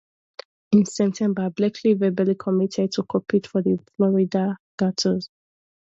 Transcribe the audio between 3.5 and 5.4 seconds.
the Florida Gators.